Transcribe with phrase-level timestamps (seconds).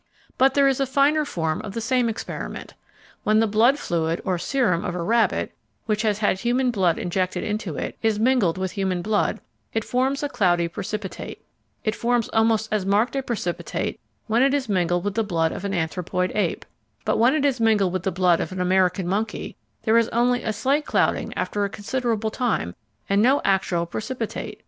[0.39, 2.73] But there is a finer form of the same experiment.
[3.23, 5.51] When the blood fluid (or serum) of a rabbit,
[5.85, 9.41] which has had human blood injected into it, is mingled with human blood,
[9.75, 11.45] it forms a cloudy precipitate.
[11.83, 15.65] It forms almost as marked a precipitate when it is mingled with the blood of
[15.65, 16.65] an anthropoid ape.
[17.05, 20.41] But when it is mingled with the blood of an American monkey there is only
[20.41, 22.73] a slight clouding after a considerable time
[23.07, 24.59] and no actual precipitate.